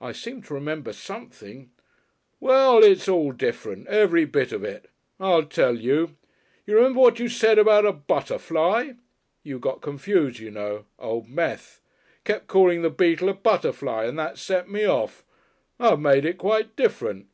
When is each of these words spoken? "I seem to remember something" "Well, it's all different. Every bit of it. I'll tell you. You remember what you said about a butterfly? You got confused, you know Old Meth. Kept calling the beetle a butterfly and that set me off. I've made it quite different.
"I 0.00 0.12
seem 0.12 0.40
to 0.44 0.54
remember 0.54 0.94
something" 0.94 1.70
"Well, 2.40 2.82
it's 2.82 3.08
all 3.10 3.30
different. 3.30 3.86
Every 3.88 4.24
bit 4.24 4.52
of 4.52 4.64
it. 4.64 4.88
I'll 5.20 5.42
tell 5.44 5.74
you. 5.76 6.16
You 6.64 6.76
remember 6.76 7.00
what 7.00 7.18
you 7.18 7.28
said 7.28 7.58
about 7.58 7.84
a 7.84 7.92
butterfly? 7.92 8.92
You 9.42 9.58
got 9.58 9.82
confused, 9.82 10.38
you 10.38 10.50
know 10.50 10.86
Old 10.98 11.28
Meth. 11.28 11.82
Kept 12.24 12.46
calling 12.46 12.80
the 12.80 12.88
beetle 12.88 13.28
a 13.28 13.34
butterfly 13.34 14.04
and 14.06 14.18
that 14.18 14.38
set 14.38 14.70
me 14.70 14.86
off. 14.86 15.22
I've 15.78 16.00
made 16.00 16.24
it 16.24 16.38
quite 16.38 16.74
different. 16.74 17.26